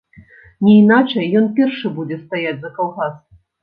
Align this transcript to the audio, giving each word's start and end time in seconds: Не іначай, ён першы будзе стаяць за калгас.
Не 0.67 0.73
іначай, 0.77 1.29
ён 1.43 1.47
першы 1.61 1.95
будзе 2.01 2.21
стаяць 2.25 2.59
за 2.67 2.77
калгас. 2.83 3.19